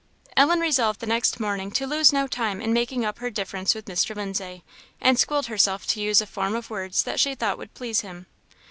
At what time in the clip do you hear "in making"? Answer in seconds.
2.59-3.05